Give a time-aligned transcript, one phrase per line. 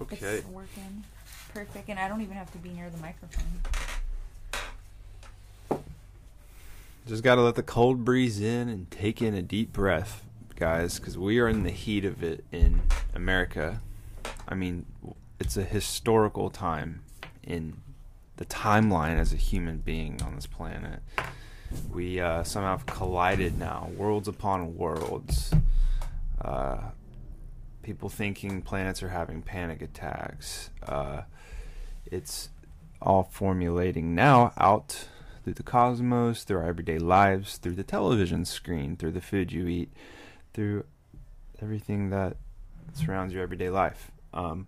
[0.00, 0.16] Okay.
[0.16, 1.04] It's working
[1.52, 3.44] perfect, and I don't even have to be near the microphone.
[7.06, 10.24] Just got to let the cold breeze in and take in a deep breath,
[10.56, 12.80] guys, because we are in the heat of it in
[13.14, 13.80] America.
[14.48, 14.86] I mean,
[15.38, 17.02] it's a historical time
[17.42, 17.76] in
[18.36, 21.00] the timeline as a human being on this planet.
[21.92, 25.52] We uh, somehow have collided now, worlds upon worlds.
[26.40, 26.78] Uh,
[27.84, 30.70] people thinking planets are having panic attacks.
[30.86, 31.22] Uh,
[32.06, 32.48] it's
[33.00, 35.08] all formulating now out
[35.44, 39.68] through the cosmos, through our everyday lives, through the television screen, through the food you
[39.68, 39.92] eat,
[40.54, 40.84] through
[41.60, 42.38] everything that
[42.94, 44.10] surrounds your everyday life.
[44.32, 44.66] Um,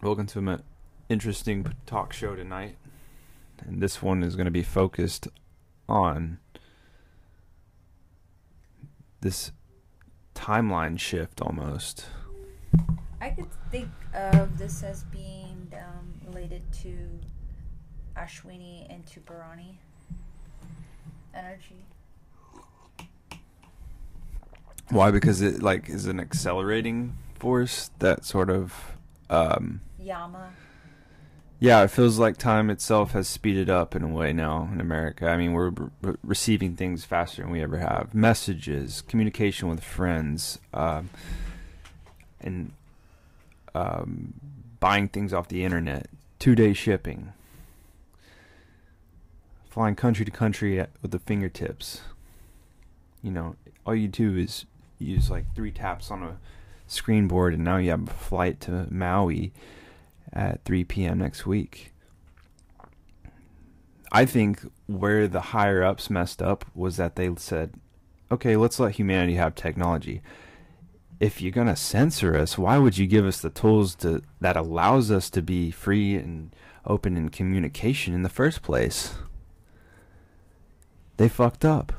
[0.00, 0.62] welcome to an
[1.08, 2.76] interesting talk show tonight.
[3.66, 5.26] And this one is going to be focused
[5.88, 6.38] on
[9.20, 9.50] this
[10.34, 12.06] timeline shift almost.
[13.20, 16.96] I could think of this as being um, related to
[18.16, 19.78] Ashwini and to Bharani
[21.34, 21.84] energy.
[24.90, 25.10] Why?
[25.10, 28.74] Because it like is an accelerating force that sort of
[29.30, 30.50] um Yama.
[31.62, 35.28] Yeah, it feels like time itself has speeded up in a way now in America.
[35.28, 38.12] I mean, we're re- receiving things faster than we ever have.
[38.12, 41.08] Messages, communication with friends, um,
[42.40, 42.72] and
[43.76, 44.34] um,
[44.80, 46.08] buying things off the internet,
[46.40, 47.32] two-day shipping,
[49.70, 52.00] flying country to country at, with the fingertips.
[53.22, 53.54] You know,
[53.86, 54.64] all you do is
[54.98, 56.38] use like three taps on a
[56.88, 59.52] screen board, and now you have a flight to Maui
[60.32, 61.18] at 3 p.m.
[61.18, 61.92] next week.
[64.10, 67.74] I think where the higher ups messed up was that they said,
[68.30, 70.22] okay, let's let humanity have technology.
[71.18, 74.56] If you're going to censor us, why would you give us the tools to that
[74.56, 76.54] allows us to be free and
[76.84, 79.14] open in communication in the first place?
[81.16, 81.92] They fucked up.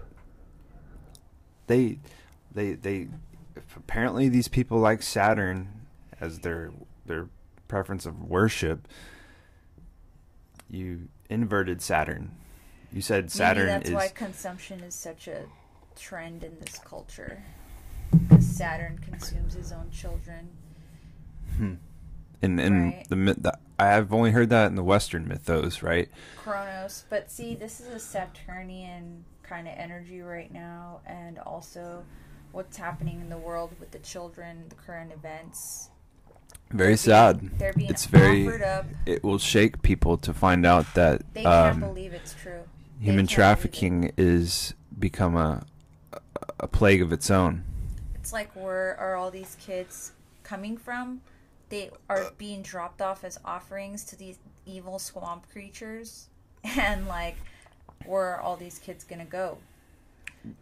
[1.68, 2.00] They
[2.52, 3.08] they they
[3.76, 5.70] apparently these people like Saturn
[6.20, 6.72] as their
[7.06, 7.28] their
[7.74, 8.88] preference of worship,
[10.70, 12.30] you inverted Saturn.
[12.92, 15.46] You said Saturn Maybe that's is why consumption is such a
[15.96, 17.42] trend in this culture.
[18.12, 20.50] Because Saturn consumes his own children.
[21.58, 21.74] hmm.
[22.44, 23.06] in in Right.
[23.10, 23.38] the myth.
[23.42, 26.10] The, I've only heard that in the Western mythos, right?
[26.38, 27.06] Kronos.
[27.10, 32.04] But see, this is a Saturnian kind of energy right now, and also
[32.52, 35.90] what's happening in the world with the children, the current events.
[36.74, 37.58] Very sad.
[37.60, 38.48] they're being it's very.
[38.64, 38.86] up.
[39.06, 42.64] It will shake people to find out that They can't um, believe it's true.
[43.00, 43.30] Human can't believe it.
[43.30, 45.64] trafficking is become a
[46.60, 47.64] a- plague of its own.
[48.16, 50.14] It's like where are all these kids
[50.44, 51.22] coming from?
[51.70, 56.28] They are being dropped off as offerings to these evil swamp creatures,
[56.64, 57.36] and like,
[58.06, 59.58] where are all these kids gonna go?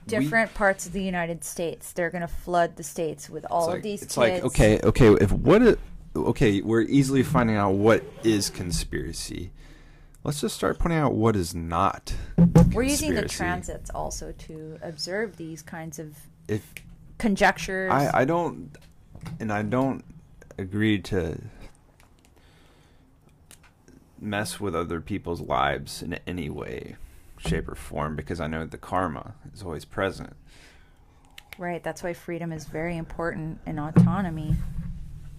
[0.08, 1.92] Different parts of the United States.
[1.94, 4.18] They're gonna flood the states with all it's of like, these it's kids.
[4.18, 5.80] like okay okay if what it,
[6.16, 9.52] okay we're easily finding out what is conspiracy
[10.24, 12.14] let's just start pointing out what is not
[12.74, 16.16] We're using the transits also to observe these kinds of
[16.48, 16.74] if
[17.18, 17.92] conjectures.
[17.92, 18.76] i i don't
[19.40, 20.04] and i don't
[20.58, 21.40] agree to
[24.20, 26.96] mess with other people's lives in any way
[27.38, 30.34] shape or form because i know the karma is always present
[31.58, 31.84] Right.
[31.84, 34.56] That's why freedom is very important and autonomy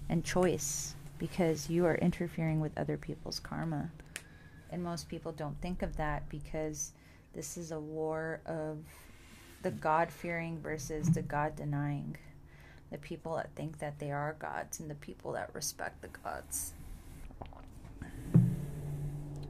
[0.09, 3.91] and choice because you are interfering with other people's karma.
[4.71, 6.93] And most people don't think of that because
[7.35, 8.79] this is a war of
[9.63, 12.17] the God fearing versus the God denying.
[12.91, 16.73] The people that think that they are gods and the people that respect the gods.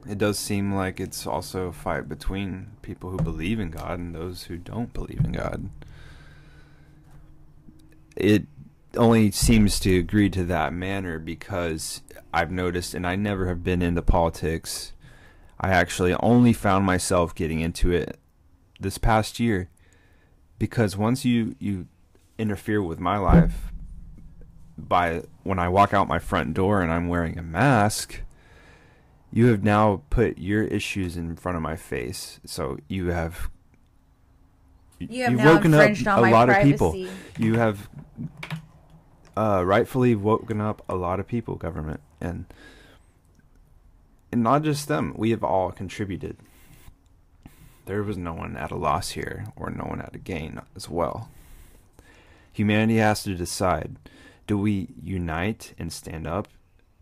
[0.07, 4.13] it does seem like it's also a fight between people who believe in God and
[4.13, 5.69] those who don't believe in God.
[8.15, 8.45] It
[8.95, 12.01] only seems to agree to that manner because
[12.33, 14.93] I've noticed, and I never have been into politics.
[15.59, 18.17] I actually only found myself getting into it
[18.79, 19.69] this past year
[20.59, 21.87] because once you you
[22.37, 23.71] interfere with my life
[24.77, 28.21] by when I walk out my front door and I'm wearing a mask,
[29.31, 32.39] you have now put your issues in front of my face.
[32.45, 33.49] So you have
[34.99, 36.71] You have you've now woken up a my lot of privacy.
[36.71, 36.95] people.
[37.37, 37.89] You have
[39.35, 42.45] uh, rightfully woken up a lot of people, government, and
[44.31, 45.13] and not just them.
[45.15, 46.37] We have all contributed.
[47.85, 50.89] There was no one at a loss here, or no one at a gain as
[50.89, 51.29] well.
[52.51, 53.97] Humanity has to decide:
[54.47, 56.47] do we unite and stand up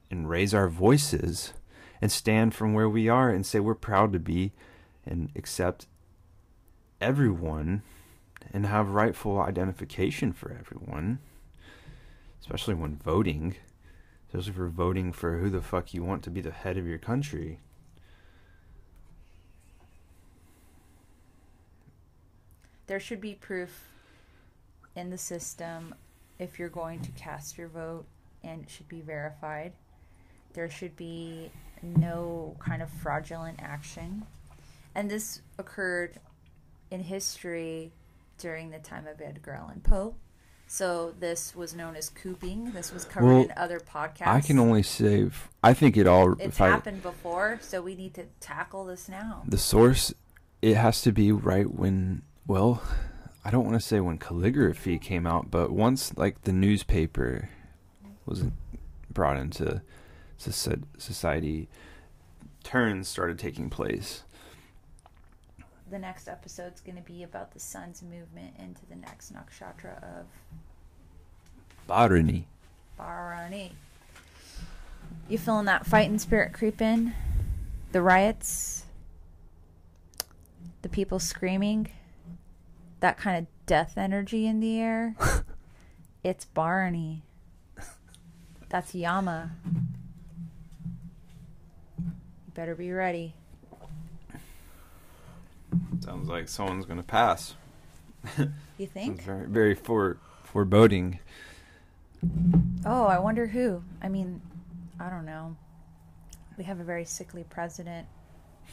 [0.10, 1.54] and raise our voices
[2.02, 4.52] and stand from where we are and say we're proud to be
[5.06, 5.88] and accept
[7.00, 7.82] everyone
[8.54, 11.20] and have rightful identification for everyone,
[12.42, 13.56] especially when voting,
[14.28, 16.98] especially for voting for who the fuck you want to be the head of your
[16.98, 17.60] country.
[22.88, 23.88] There should be proof
[24.96, 25.96] in the system
[26.40, 28.06] if you're going to cast your vote,
[28.44, 29.72] and it should be verified.
[30.54, 31.52] There should be
[31.82, 34.26] no kind of fraudulent action.
[34.94, 36.20] And this occurred
[36.90, 37.94] in history
[38.38, 40.16] during the time of Edgar Allan Poe.
[40.72, 42.72] So this was known as cooping.
[42.72, 44.28] This was covered Well, in other podcasts.
[44.28, 45.30] I can only say
[45.62, 46.38] I think it all.
[46.40, 49.44] It's I, happened before, so we need to tackle this now.
[49.46, 50.14] the source,
[50.62, 52.22] it has to be right when.
[52.48, 52.82] Well,
[53.44, 57.50] I don't want to say when calligraphy came out, but once like the newspaper
[58.26, 58.46] was
[59.10, 59.82] brought into
[60.38, 61.68] society,
[62.64, 64.24] turns started taking place.
[65.92, 70.26] The next episode's going to be about the sun's movement into the next nakshatra of
[71.86, 72.48] Botany.
[72.98, 73.74] Bharani.
[75.28, 77.14] You feeling that fighting spirit creep in?
[77.92, 78.86] The riots?
[80.82, 81.90] The people screaming?
[83.02, 85.16] That kind of death energy in the air?
[86.24, 87.24] it's Bharani.
[88.70, 89.52] That's Yama.
[92.00, 92.12] You
[92.54, 93.34] better be ready.
[96.02, 97.56] Sounds like someone's gonna pass.
[98.78, 99.22] You think?
[99.22, 101.20] Very, very fore, foreboding.
[102.84, 103.84] Oh, I wonder who.
[104.02, 104.42] I mean,
[105.00, 105.56] I don't know.
[106.58, 108.08] We have a very sickly president.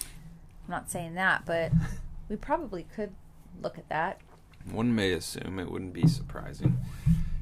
[0.01, 1.73] I'm not saying that, but
[2.31, 3.13] we probably could
[3.61, 4.23] look at that.
[4.71, 6.79] One may assume it wouldn't be surprising.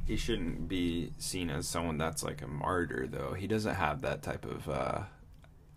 [0.07, 3.35] He shouldn't be seen as someone that's like a martyr, though.
[3.35, 5.01] He doesn't have that type of uh,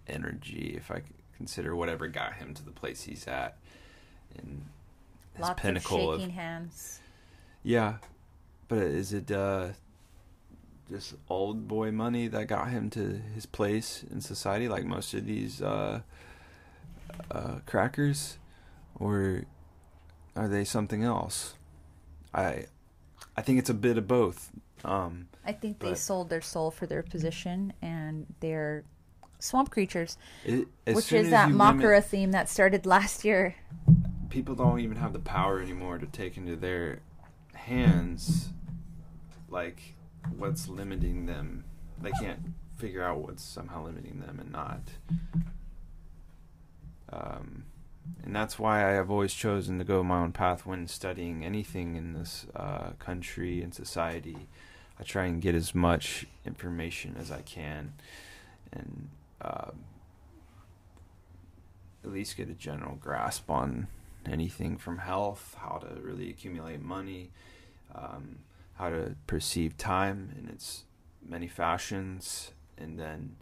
[0.07, 0.73] energy.
[0.75, 1.03] If I
[1.37, 3.59] consider whatever got him to the place he's at,
[4.37, 4.65] and
[5.33, 6.99] his Lots pinnacle of of, hands.
[7.63, 7.95] yeah.
[8.67, 9.69] But is it uh,
[10.89, 15.25] just old boy money that got him to his place in society, like most of
[15.25, 16.01] these uh,
[17.31, 18.37] uh, crackers,
[18.95, 19.43] or
[20.35, 21.55] are they something else?
[22.33, 22.65] I
[23.35, 24.51] I think it's a bit of both.
[24.83, 28.83] Um, I think they sold their soul for their position, and they're
[29.39, 33.55] swamp creatures, it, which is that Makara theme that started last year.
[34.29, 36.99] People don't even have the power anymore to take into their
[37.53, 38.49] hands
[39.49, 39.95] like
[40.37, 41.63] what's limiting them
[42.01, 42.39] they can't
[42.77, 44.81] figure out what's somehow limiting them and not
[47.11, 47.63] um,
[48.23, 51.95] and that's why I have always chosen to go my own path when studying anything
[51.95, 54.47] in this uh, country and society.
[54.99, 57.93] I try and get as much information as I can,
[58.71, 59.09] and
[59.41, 59.79] um,
[62.03, 63.87] at least get a general grasp on
[64.25, 67.31] anything from health, how to really accumulate money,
[67.95, 68.39] um,
[68.75, 70.85] how to perceive time in its
[71.27, 73.35] many fashions, and then,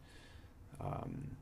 [0.81, 1.37] um,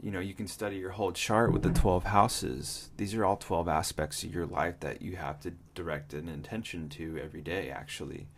[0.00, 2.90] you know, you can study your whole chart with the 12 houses.
[2.96, 6.88] These are all 12 aspects of your life that you have to direct an intention
[6.90, 8.28] to every day, actually.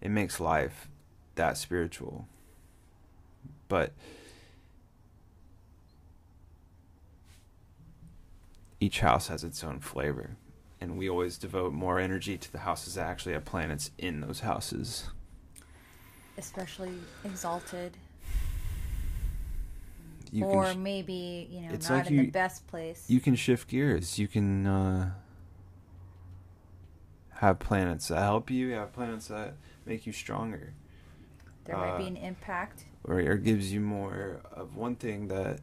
[0.00, 0.88] It makes life
[1.34, 2.26] that spiritual.
[3.68, 3.92] But
[8.80, 10.36] each house has its own flavor.
[10.80, 14.40] And we always devote more energy to the houses that actually have planets in those
[14.40, 15.08] houses.
[16.38, 16.92] especially
[17.24, 17.96] exalted,
[20.30, 23.04] You or sh- maybe you know It's not like in the best place.
[23.08, 24.18] you can shift gears.
[24.18, 25.12] You can uh,
[27.36, 28.72] have planets that help you.
[28.72, 29.54] Have planets that
[29.86, 30.72] make you stronger,
[31.64, 32.84] there might be uh, an impact.
[33.04, 35.60] or, or gives you more of one thing that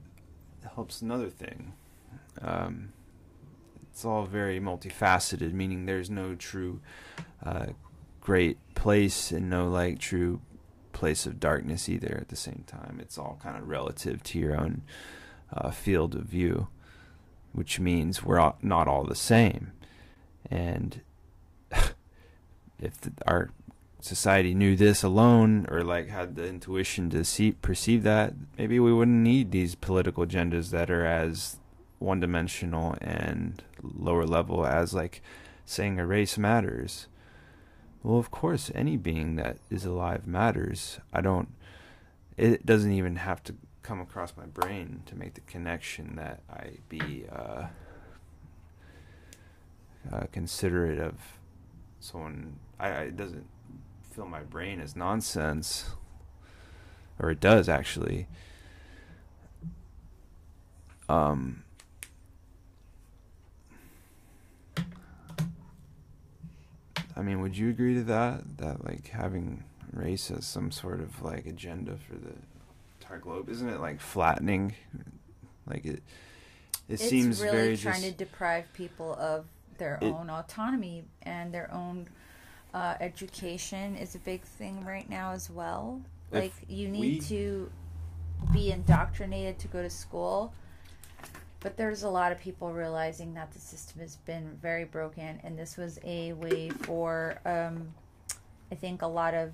[0.76, 1.74] helps another thing.
[2.42, 2.94] Um,
[3.94, 6.80] it's all very multifaceted, meaning there's no true
[7.46, 7.68] uh,
[8.22, 10.42] great place and no like true
[10.94, 12.18] place of darkness either.
[12.20, 14.82] At the same time, it's all kind of relative to your own
[15.56, 16.70] uh, field of view,
[17.52, 19.74] which means we're all, not all the same.
[20.50, 21.02] And
[22.80, 23.52] if the, our
[24.02, 28.92] society knew this alone, or like had the intuition to see perceive that, maybe we
[28.92, 31.58] wouldn't need these political agendas that are as
[32.04, 35.22] one dimensional and lower level as like
[35.66, 37.08] saying a race matters.
[38.04, 41.00] Well, of course, any being that is alive matters.
[41.14, 41.50] I don't.
[42.36, 46.80] It doesn't even have to come across my brain to make the connection that I
[46.90, 47.68] be uh,
[50.12, 51.16] uh, considerate of
[52.02, 52.58] someone.
[52.80, 53.48] I, I it doesn't
[54.12, 55.92] fill my brain as nonsense,
[57.18, 58.28] or it does actually.
[61.08, 61.64] Um,
[67.16, 68.58] I mean, would you agree to that?
[68.58, 72.34] That like having race as some sort of like agenda for the
[73.00, 74.74] entire globe, isn't it like flattening?
[75.68, 76.02] Like it,
[76.90, 78.06] it it's seems really very trying just.
[78.06, 79.46] to deprive people of
[79.78, 82.08] their It- own autonomy and their own
[82.74, 86.02] uh, education is a big thing right now as well.
[86.32, 87.72] Like you need we- to
[88.52, 90.54] be indoctrinated to go to school.
[91.64, 95.58] But there's a lot of people realizing that the system has been very broken, and
[95.58, 97.94] this was a way for, um,
[98.70, 99.54] I think, a lot of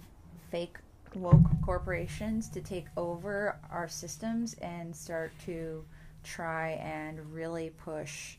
[0.50, 0.78] fake
[1.14, 5.86] woke corporations to take over our systems and start to
[6.24, 8.38] try and really push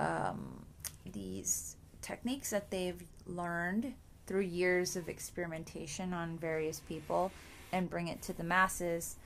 [0.00, 0.64] um,
[1.12, 3.94] these techniques that they've learned
[4.26, 7.30] through years of experimentation on various people
[7.72, 9.16] and bring it to the masses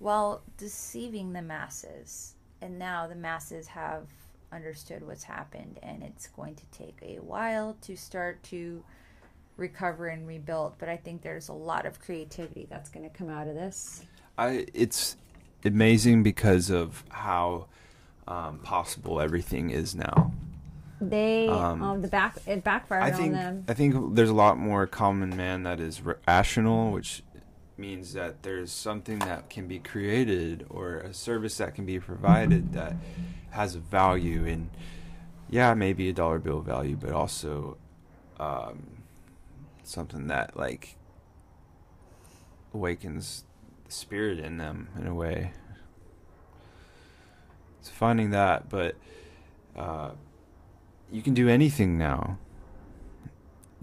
[0.00, 2.34] while deceiving the masses.
[2.62, 4.06] And now the masses have
[4.52, 8.84] understood what's happened, and it's going to take a while to start to
[9.56, 10.74] recover and rebuild.
[10.78, 14.04] But I think there's a lot of creativity that's going to come out of this.
[14.38, 15.16] I it's
[15.64, 17.66] amazing because of how
[18.28, 20.32] um, possible everything is now.
[21.00, 23.64] They Um, um, the back it backfired I on them.
[23.66, 27.24] I think there's a lot more common man that is rational, which
[27.76, 32.72] means that there's something that can be created or a service that can be provided
[32.72, 32.94] that
[33.50, 34.70] has a value and
[35.50, 37.76] yeah, maybe a dollar bill value, but also
[38.40, 39.02] um,
[39.82, 40.96] something that like
[42.72, 43.44] awakens
[43.84, 45.52] the spirit in them in a way.
[47.80, 48.96] It's finding that, but
[49.76, 50.12] uh,
[51.10, 52.38] you can do anything now.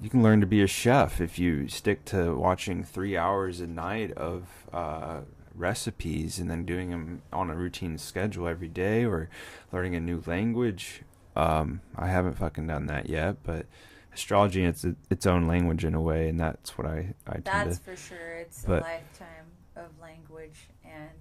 [0.02, 3.68] You can learn to be a chef if you stick to watching three hours a
[3.68, 5.22] night of uh,
[5.54, 9.30] recipes and then doing them on a routine schedule every day or
[9.74, 11.02] learning a new language.
[11.36, 13.66] Um, I haven't fucking done that yet, but
[14.14, 17.46] astrology it's a, its own language in a way, and that's what I I tend
[17.46, 17.84] That's to.
[17.84, 18.36] for sure.
[18.38, 21.12] It's but- a lifetime of language and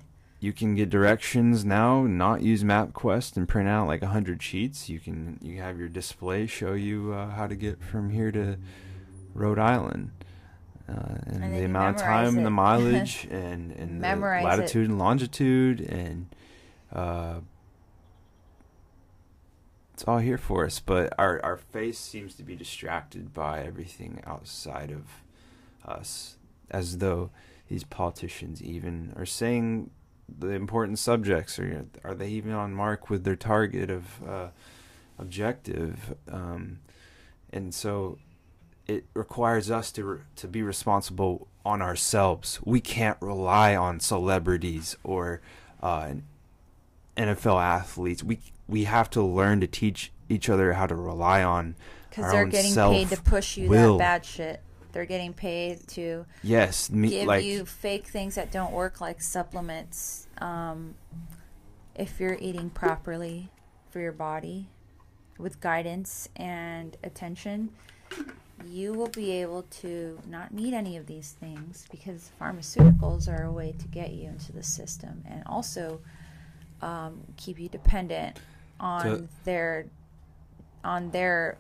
[0.40, 4.88] You can get directions now, not use MapQuest and print out like a hundred sheets.
[4.88, 8.57] You can you have your display show you uh, how to get from here to
[9.35, 10.12] Rhode Island.
[10.88, 12.45] Uh, and, then the amount of time, it.
[12.45, 14.47] the mileage, and, and the Memorize it.
[14.47, 16.26] latitude and longitude, and
[16.92, 17.40] uh,
[19.92, 20.80] it's all here for us.
[20.80, 25.25] But our our face seems to be distracted by everything outside of
[25.85, 26.37] us,
[26.71, 27.30] as though
[27.68, 29.90] these politicians even are saying
[30.28, 34.49] the important subjects or are they even on mark with their target of uh,
[35.18, 36.78] objective um,
[37.52, 38.18] and so
[38.87, 44.97] it requires us to re- to be responsible on ourselves we can't rely on celebrities
[45.02, 45.40] or
[45.82, 46.12] uh,
[47.16, 51.75] NFL athletes we we have to learn to teach each other how to rely on
[52.11, 53.99] because they're getting paid to push you self-will.
[53.99, 54.62] that bad shit.
[54.99, 59.23] They're getting paid to yes me, give like you fake things that don't work, like
[59.23, 60.26] supplements.
[60.38, 60.97] Um,
[61.95, 63.49] if you're eating properly
[63.90, 64.67] for your body,
[65.38, 67.71] with guidance and attention,
[68.67, 73.52] you will be able to not need any of these things because pharmaceuticals are a
[73.52, 76.00] way to get you into the system and also
[76.83, 78.37] um, keep you dependent
[78.81, 79.87] on To- their
[80.83, 81.57] on their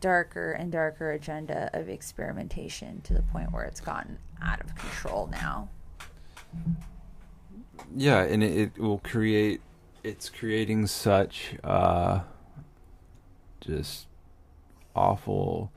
[0.00, 5.28] darker and darker agenda of experimentation to the point where it's gotten out of control
[5.30, 5.68] now.
[7.94, 9.60] yeah and it, it will create
[10.04, 12.20] it's creating such uh
[13.60, 14.06] just
[14.94, 15.70] awful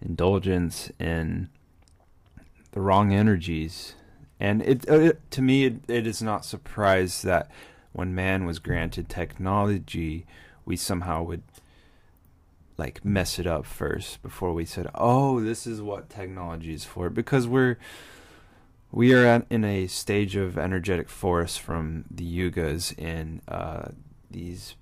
[0.00, 1.48] indulgence in
[2.72, 3.94] the wrong energies
[4.40, 7.50] and it, uh, it to me it, it is not surprised that
[7.92, 10.26] when man was granted technology
[10.64, 11.42] we somehow would
[12.78, 17.10] like mess it up first before we said oh this is what technology is for
[17.10, 17.76] because we're
[18.92, 23.88] we are at, in a stage of energetic force from the yugas and uh,
[24.30, 24.76] these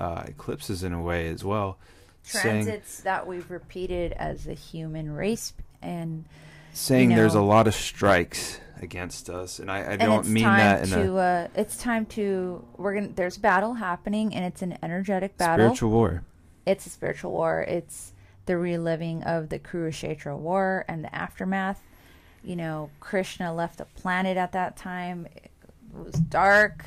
[0.00, 1.78] uh, eclipses in a way as well.
[2.22, 6.24] saying Transits that we've repeated as a human race, and
[6.72, 10.82] saying you there's a lot of strikes against us, and I, I don't mean that
[10.82, 11.18] in to.
[11.18, 12.64] a Uh, it's time to.
[12.76, 13.08] We're gonna.
[13.08, 15.66] There's battle happening, and it's an energetic battle.
[15.66, 16.24] spiritual war.
[16.68, 17.62] It's a spiritual war.
[17.62, 18.12] It's
[18.44, 21.82] the reliving of the Kurukshetra war and the aftermath.
[22.44, 25.26] You know, Krishna left the planet at that time.
[25.34, 25.50] It
[25.92, 26.84] was dark.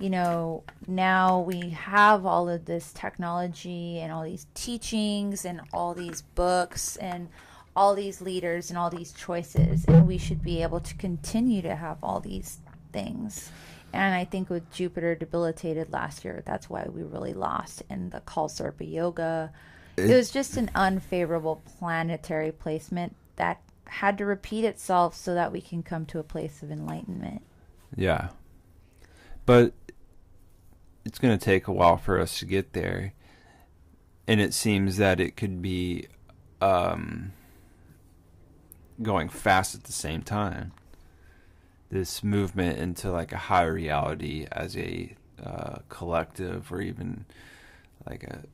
[0.00, 5.94] You know, now we have all of this technology and all these teachings and all
[5.94, 7.28] these books and
[7.76, 11.76] all these leaders and all these choices, and we should be able to continue to
[11.76, 12.58] have all these
[12.92, 13.52] things.
[13.92, 18.20] And I think with Jupiter debilitated last year, that's why we really lost in the
[18.20, 19.50] Kalsarpa yoga.
[19.96, 25.50] It, It- was just an unfavorable planetary placement that had to repeat itself so that
[25.50, 27.42] we can come to a place of enlightenment.
[27.96, 28.28] Yeah.
[29.46, 29.72] But
[31.06, 33.14] it's going to take a while for us to get there.
[34.26, 36.06] And it seems that it could be
[36.60, 37.32] um,
[39.00, 40.72] going fast at the same time.
[41.90, 47.24] This movement into like a higher reality as a uh, collective or even
[48.08, 48.44] like a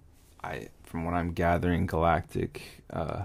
[0.44, 3.24] I from what I'm gathering galactic uh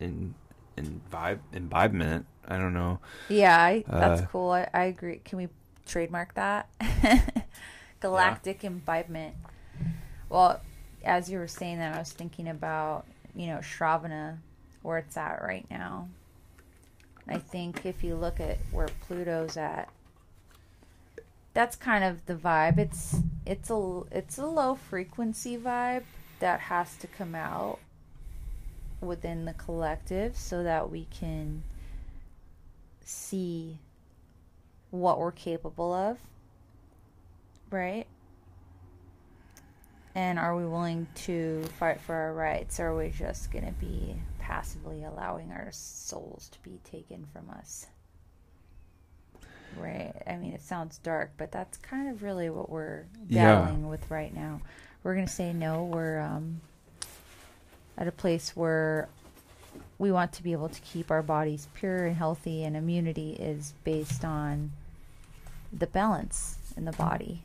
[0.00, 0.34] in
[0.76, 2.24] in vibe imbibement.
[2.46, 3.00] I don't know.
[3.28, 4.50] Yeah, I, that's Uh, cool.
[4.50, 5.20] I, I agree.
[5.24, 5.48] Can we
[5.86, 6.68] trademark that?
[8.00, 9.34] Galactic imbibement.
[10.28, 10.60] Well,
[11.04, 14.38] as you were saying that, I was thinking about, you know, Shravana,
[14.82, 16.08] where it's at right now.
[17.28, 19.88] I think if you look at where Pluto's at,
[21.54, 22.78] that's kind of the vibe.
[22.78, 26.04] It's it's a it's a low frequency vibe
[26.38, 27.78] that has to come out
[29.00, 31.62] within the collective so that we can
[33.04, 33.78] see
[34.90, 36.18] what we're capable of,
[37.70, 38.06] right?
[40.14, 43.72] And are we willing to fight for our rights, or are we just going to
[43.72, 44.16] be
[44.46, 47.86] passively allowing our souls to be taken from us?
[49.76, 50.14] Right.
[50.24, 53.56] I mean, it sounds dark, but that's kind of really what we're Yeah.
[53.56, 54.60] battling with right now.
[55.02, 55.84] We're going to say no.
[55.84, 56.60] We're um,
[57.98, 59.08] at a place where
[59.98, 63.74] we want to be able to keep our bodies pure and healthy, and immunity is
[63.82, 64.70] based on
[65.72, 67.42] the balance in the body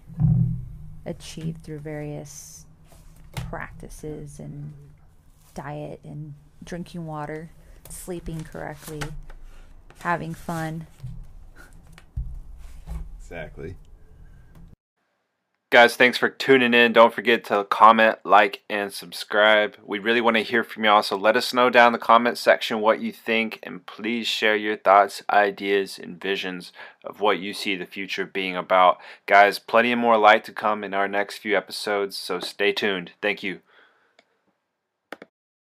[1.06, 2.66] achieved through various
[3.34, 4.72] practices and
[5.56, 7.50] diet and drinking water,
[7.90, 9.02] sleeping correctly,
[10.00, 10.88] having fun.
[13.20, 13.76] Exactly.
[15.72, 16.92] Guys, thanks for tuning in.
[16.92, 19.78] Don't forget to comment, like, and subscribe.
[19.86, 22.38] We really want to hear from y'all, so let us know down in the comment
[22.38, 26.74] section what you think, and please share your thoughts, ideas, and visions
[27.06, 28.98] of what you see the future being about.
[29.28, 33.14] Guys, plenty of more light to come in our next few episodes, so stay tuned.
[33.22, 33.62] Thank you.